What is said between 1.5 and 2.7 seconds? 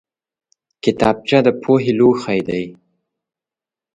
پوهې لوښی دی